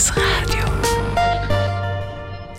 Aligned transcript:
SRS 0.00 0.14
Radio. 0.14 0.80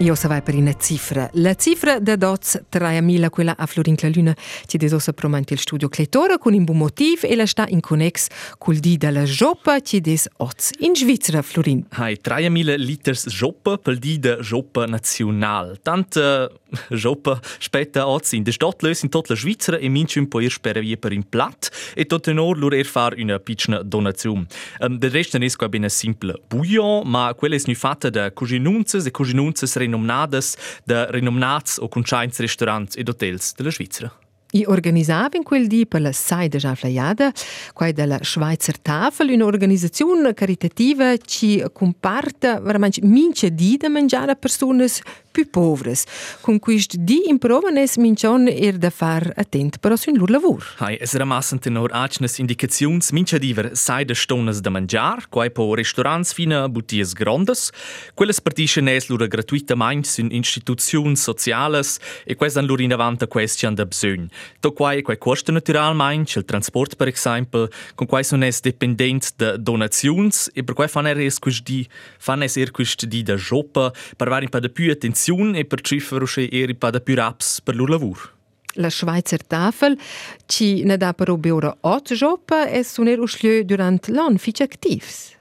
Io 0.00 0.14
savai 0.14 0.42
per 0.42 0.54
una 0.54 0.74
cifra. 0.74 1.28
La 1.34 1.54
cifra 1.54 1.98
da 1.98 2.16
dots 2.16 2.64
3000, 2.68 3.28
quella 3.30 3.54
a 3.56 3.66
Florinca 3.66 4.08
Luna, 4.08 4.34
ci 4.66 4.76
desossa 4.76 5.12
promante 5.12 5.54
il 5.54 5.60
studio 5.60 5.88
Cletora 5.88 6.38
con 6.38 6.54
un 6.54 6.64
buon 6.64 6.78
motivo 6.78 7.26
e 7.26 7.36
la 7.36 7.46
sta 7.46 7.66
in 7.68 7.80
connex 7.80 8.28
col 8.58 8.76
di 8.76 8.96
della 8.96 9.24
Joppa, 9.24 9.80
ci 9.80 10.00
des 10.00 10.28
oz 10.38 10.70
in 10.80 10.94
Svizzera, 10.94 11.42
Florin. 11.42 11.84
Hai 11.90 12.18
3000 12.18 12.76
liters 12.76 13.26
Joppa 13.28 13.76
per 13.78 13.98
di 13.98 14.18
della 14.18 14.40
Joppa 14.40 14.86
nazionale. 14.86 15.78
Tant 15.82 16.16
eh, 16.16 16.48
Joppa 16.90 17.40
spetta 17.58 18.06
oz 18.06 18.32
in 18.32 18.42
de 18.42 18.52
Stadtlös 18.52 19.02
in 19.02 19.08
tot 19.08 19.28
la 19.28 19.36
Svizzera 19.36 19.78
e 19.78 19.88
minci 19.88 20.18
un 20.18 20.28
po' 20.28 20.40
ir 20.40 20.54
via 20.60 20.96
per 20.96 21.12
in 21.12 21.28
plat 21.28 21.70
e 21.94 22.06
tot 22.06 22.22
tenor 22.22 22.56
lur 22.58 22.74
er 22.74 22.86
far 22.86 23.14
una 23.16 23.38
piccina 23.38 23.82
donazione. 23.82 24.46
Um, 24.80 24.98
del 24.98 25.10
resto 25.10 25.36
è 25.36 25.50
qua 25.56 25.68
bene 25.68 25.88
simple 25.88 26.34
bouillon, 26.48 27.06
ma 27.06 27.34
quella 27.34 27.56
è 27.56 27.60
nu 27.64 27.74
fatta 27.74 28.10
da 28.10 28.30
cuginunzes 28.32 29.06
e 29.06 29.10
cuginunzes 29.10 29.76
renomnadas 29.76 30.56
de 30.84 31.06
renomnats 31.10 31.78
o 31.78 31.88
conchains 31.88 32.38
restaurants 32.38 32.96
ed 32.96 33.08
hotels 33.08 33.54
della 33.54 33.70
Svizzera. 33.70 34.12
I 34.52 34.64
organizzava 34.66 35.36
in 35.36 35.44
quel 35.44 35.68
di 35.68 35.86
per 35.86 36.00
la 36.00 36.10
Sai 36.10 36.48
de 36.48 36.58
Gianflaiada, 36.58 37.32
quai 37.72 37.92
della 37.92 38.18
Schweizer 38.20 38.80
Tafel, 38.80 39.30
un'organizzazione 39.30 40.34
caritativa 40.34 41.14
che 41.16 41.70
comparta 41.72 42.58
veramente 42.58 43.00
mince 43.04 43.54
di 43.54 43.76
da 43.76 43.88
mangiare 43.88 44.32
a 44.32 44.34
persone 44.34 44.88
più 45.30 45.48
povere. 45.48 45.94
Con 46.40 46.58
questo 46.58 46.96
di 46.98 47.28
improvanes 47.28 47.96
mincion 47.96 48.48
er 48.48 48.76
da 48.76 48.90
far 48.90 49.32
attent 49.36 49.78
però 49.78 49.96
sul 49.96 50.18
loro 50.18 50.32
lavoro. 50.32 50.64
Hai, 50.78 50.96
es 51.00 51.14
ramassen 51.14 51.58
tenor 51.58 51.90
acnes 51.92 52.38
indicazions 52.38 53.10
mince 53.12 53.38
diver 53.38 53.76
sai 53.76 54.04
de 54.04 54.14
stones 54.14 54.60
da 54.60 54.70
mangiar, 54.70 55.28
quai 55.28 55.50
po 55.50 55.74
restaurants 55.74 56.32
fina 56.32 56.68
buties 56.68 57.12
grandes, 57.12 57.70
quelles 58.14 58.40
partisce 58.40 58.80
nes 58.80 59.06
lura 59.08 59.26
gratuitamente 59.26 60.08
sun 60.08 60.28
instituzions 60.30 61.22
sociales 61.22 61.98
e 62.24 62.34
quais 62.34 62.56
an 62.56 62.66
lura 62.66 62.82
in 62.82 62.92
avanta 62.92 63.26
question 63.26 63.74
da 63.74 63.86
bsögn. 63.86 64.28
To 64.60 64.72
quai 64.72 65.02
quai 65.02 65.18
costa 65.18 65.52
naturalmente, 65.52 66.38
il 66.38 66.44
transport 66.44 66.96
per 66.96 67.08
esempio, 67.08 67.68
con 67.94 68.06
quai 68.06 68.24
son 68.24 68.42
es 68.42 68.60
dependents 68.60 69.32
de 69.36 69.56
donazions 69.58 70.50
e 70.54 70.62
per 70.62 70.74
quai 70.74 70.88
fan 70.88 71.06
er 71.06 71.18
es 71.18 71.38
quist 71.38 71.64
di, 71.64 71.86
fan 72.18 72.42
es 72.42 72.56
er 72.56 72.70
quist 72.70 73.06
di 73.06 73.22
da 73.22 73.36
joppa, 73.36 73.92
per 74.16 74.28
vari 74.28 74.48
pa 74.48 74.60
da 74.60 74.68
più 74.68 74.90
attenzione 74.90 75.58
e 75.58 75.64
per 75.64 75.80
cifra 75.80 76.22
usce 76.22 76.48
eri 76.50 76.74
pa 76.74 76.90
da 76.90 77.00
più 77.00 77.14
raps 77.14 77.60
per 77.60 77.74
lur 77.74 77.90
lavur. 77.90 78.38
La 78.74 78.88
Schweizer 78.88 79.42
Tafel 79.42 79.98
ci 80.46 80.84
ne 80.84 80.96
da 80.96 81.12
però 81.12 81.36
beora 81.36 81.76
ot 81.80 82.12
joppa 82.14 82.68
e 82.68 82.84
suner 82.84 83.18
uschlö 83.18 83.64
durant 83.64 84.06
l'an 84.08 84.38
fitch 84.38 84.62
activs. 84.62 85.34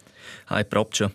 Hai 0.46 0.66
proprio. 0.66 1.12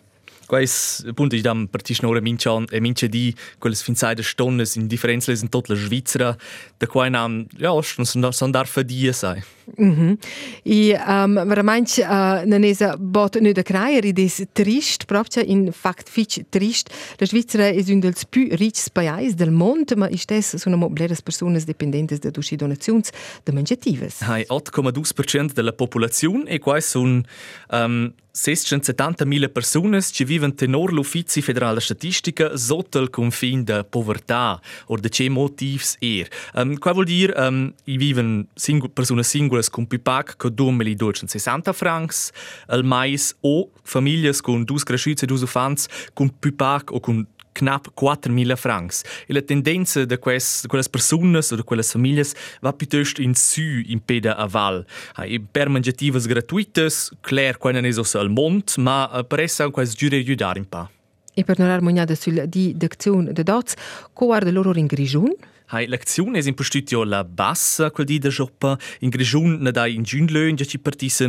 Quais 0.47 1.03
appunto 1.07 1.35
ich 1.35 1.43
dam 1.43 1.67
partis 1.67 2.01
nora 2.01 2.21
mincha 2.21 2.63
e 2.71 2.79
mincha 2.79 3.07
di 3.07 3.33
quelles 3.59 3.81
finzai 3.81 4.15
de 4.15 4.23
stonnes 4.23 4.75
in 4.75 4.87
differenzles 4.87 5.41
in 5.41 5.49
tot 5.49 5.69
la 5.69 5.75
Svizzera 5.75 6.37
da 6.77 6.87
quai 6.87 7.09
nam 7.09 7.47
ja 7.57 7.71
son 7.81 8.31
son 8.31 8.51
dar 8.51 8.67
fadia 8.67 9.13
sai. 9.13 9.41
Mhm. 9.77 10.17
I 10.63 10.95
um, 11.07 11.33
veramente 11.47 12.01
uh, 12.03 12.45
non 12.45 12.63
è 12.63 12.75
bot 12.97 13.39
ne 13.39 13.51
da 13.51 13.63
craier 13.63 14.05
id 14.05 14.47
trist 14.53 15.05
proprio 15.05 15.43
in 15.43 15.71
fact 15.71 16.09
fitch 16.09 16.41
trist. 16.49 16.89
La 17.17 17.25
Svizzera 17.25 17.67
è 17.67 17.83
un 17.87 17.99
dels 17.99 18.25
più 18.25 18.47
ricchi 18.51 18.89
paesi 18.91 19.33
del 19.35 19.51
mondo, 19.51 19.95
ma 19.95 20.07
istes 20.09 20.55
sono 20.55 20.77
mobleres 20.77 21.21
personas 21.21 21.63
dependentes 21.63 22.19
da 22.19 22.29
dusci 22.29 22.55
donazions 22.55 23.09
de 23.43 23.51
mangiatives. 23.51 24.21
Hai 24.21 24.45
8,2% 24.47 25.53
della 25.53 25.73
popolazione 25.73 26.49
e 26.49 26.59
quai 26.59 26.81
son 26.81 27.23
um, 27.71 28.13
670.000 28.35 29.49
persone 29.49 30.01
che 30.11 30.25
vivono 30.25 30.53
tenor 30.53 30.91
l'Uffizi 30.91 31.41
federale 31.41 31.79
statistica 31.79 32.57
sotto 32.57 32.99
il 32.99 33.09
confine 33.09 33.63
da 33.63 33.83
povertà 33.85 34.59
o 34.87 34.97
da 34.97 35.07
che 35.07 35.29
motivs 35.29 35.95
er. 35.99 36.27
Um, 36.53 36.77
qua 36.77 36.91
vuol 36.91 37.05
dire 37.05 37.33
um, 37.37 37.73
i 37.85 37.95
vivono 37.95 38.45
singol, 38.53 38.91
persone 38.91 39.23
singolas 39.23 39.69
con 39.69 39.87
più 39.87 40.01
pac 40.01 40.35
che 40.35 40.49
2.260 40.49 41.73
francs, 41.73 42.31
al 42.67 42.83
mais 42.83 43.33
o 43.41 43.69
famiglie 43.83 44.33
con 44.41 44.63
dus 44.63 44.83
cresciuti 44.83 45.23
e 45.23 45.27
dus 45.27 45.41
ufans 45.41 45.87
con 46.13 46.29
più 46.37 46.55
pac 46.55 46.91
o 46.91 46.99
con 46.99 47.25
knapp 47.59 47.87
4.000 47.95 48.55
francs. 48.55 49.03
E 49.27 49.33
la 49.33 49.41
tendenza 49.41 50.05
de 50.05 50.17
quelles, 50.17 50.65
quelles 50.67 50.87
personas 50.87 51.51
o 51.51 51.55
de 51.55 51.63
quelles 51.63 51.91
famiglie 51.91 52.25
va 52.61 52.73
piuttosto 52.73 53.21
in 53.21 53.33
su 53.35 53.61
in 53.61 53.99
peda 54.03 54.35
a 54.35 54.47
val. 54.47 54.85
Hai 55.13 55.39
per 55.39 55.69
mangiativas 55.69 56.25
gratuitas, 56.25 57.11
clair 57.21 57.57
qua 57.57 57.71
non 57.71 57.85
è 57.85 57.91
so 57.91 58.19
al 58.19 58.29
mont, 58.29 58.77
ma 58.77 59.09
uh, 59.11 59.25
per 59.25 59.39
essa 59.39 59.69
quasi 59.69 59.95
giure 59.95 60.17
aiutare 60.17 60.59
un 60.59 60.67
pa'. 60.67 60.89
E 61.33 61.43
per 61.43 61.59
non 61.59 61.69
armoniare 61.69 62.15
sulla 62.15 62.45
didazione 62.45 63.33
de 63.33 63.43
dots, 63.43 63.73
guarda 64.13 64.51
loro 64.51 64.71
in? 64.71 65.35
Hai 65.67 65.87
lezione 65.87 66.37
es 66.37 66.45
in 66.45 66.53
postutio 66.53 67.03
la 67.03 67.23
bassa 67.23 67.89
quel 67.89 68.05
di 68.05 68.19
da 68.19 68.29
joppa 68.29 68.77
in 68.99 69.09
grigiun 69.09 69.57
na 69.61 69.71
dai 69.71 69.95
in 69.95 70.03
giunlön 70.03 70.55
ja 70.55 70.63
ci 70.63 70.79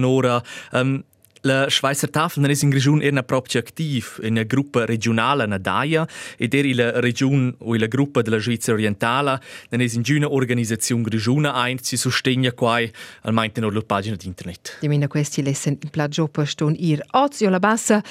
ora 0.04 0.42
um, 0.72 1.02
La 1.46 1.70
Schweizer 1.70 2.10
Tafel 2.10 2.44
è 2.44 2.56
in 2.60 2.72
regione 2.72 3.04
era 3.04 3.22
proprio 3.22 3.60
attiv 3.60 4.18
in 4.22 4.32
una 4.32 4.42
gruppa 4.42 4.84
regionale 4.84 5.44
in 5.44 5.56
Daia 5.60 6.04
ed 6.36 6.54
era 6.54 6.68
la 6.74 6.98
regione 6.98 7.54
o 7.58 7.76
la 7.76 7.86
gruppa 7.86 8.20
della 8.20 8.38
Svizzera 8.38 8.76
orientale 8.76 9.40
non 9.70 9.80
è 9.80 9.88
in 9.92 10.02
una 10.16 10.32
organizzazione 10.32 11.04
regione 11.08 11.48
ein 11.54 11.78
si 11.80 11.96
sostegna 11.96 12.50
qua 12.50 12.80
al 12.80 13.32
mainte 13.32 13.60
la 13.60 13.80
pagina 13.86 14.16
di 14.16 14.26
internet. 14.26 14.78
Di 14.80 14.88
mina 14.88 15.06
questi 15.06 15.40
lessen 15.40 15.78
in 15.80 15.90
plagio 15.90 16.28
ston 16.44 16.74
ir 16.76 17.00
ozio 17.12 17.48
la 17.48 17.60
bassa 17.60 18.02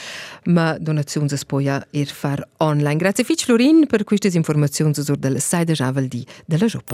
ma 0.46 0.78
donazioni 0.80 1.28
si 1.28 1.46
può 1.46 1.60
ir 1.60 2.08
far 2.08 2.48
online. 2.60 2.96
Grazie 2.96 3.26
Fitch 3.26 3.44
Florin 3.44 3.86
per 3.86 4.06
queste 4.06 4.30
informazioni 4.34 4.94
sul 4.94 5.18
del 5.18 5.42
Javel 5.42 6.08
di 6.08 6.26
della 6.46 6.68
Joppa. 6.68 6.94